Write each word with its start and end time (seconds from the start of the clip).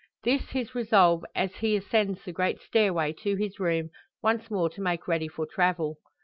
This 0.23 0.41
his 0.49 0.73
resolve 0.73 1.23
as 1.35 1.57
he 1.57 1.75
ascends 1.75 2.23
the 2.25 2.31
great 2.31 2.59
stairway 2.59 3.13
to 3.21 3.35
his 3.35 3.59
room, 3.59 3.91
once 4.23 4.49
more 4.49 4.67
to 4.67 4.81
make 4.81 5.07
ready 5.07 5.27
for 5.27 5.45
travel. 5.45 5.99